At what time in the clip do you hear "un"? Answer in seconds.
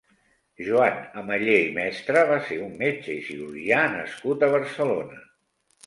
2.71-2.75